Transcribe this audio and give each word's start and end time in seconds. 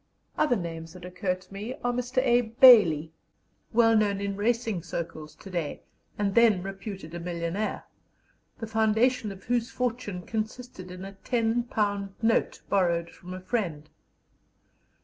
Other 0.35 0.55
names 0.55 0.93
that 0.93 1.05
occur 1.05 1.35
to 1.35 1.53
me 1.53 1.75
are 1.83 1.93
Mr. 1.93 2.25
Abe 2.25 2.59
Bailey, 2.59 3.11
well 3.71 3.95
known 3.95 4.19
in 4.19 4.35
racing 4.35 4.81
circles 4.81 5.35
to 5.35 5.51
day, 5.51 5.83
and 6.17 6.33
then 6.33 6.63
reputed 6.63 7.13
a 7.13 7.19
millionaire, 7.19 7.83
the 8.57 8.65
foundation 8.65 9.31
of 9.31 9.43
whose 9.43 9.69
fortune 9.69 10.23
consisted 10.23 10.89
in 10.89 11.05
a 11.05 11.11
ten 11.23 11.61
pound 11.65 12.15
note 12.19 12.63
borrowed 12.67 13.11
from 13.11 13.35
a 13.35 13.41
friend. 13.41 13.91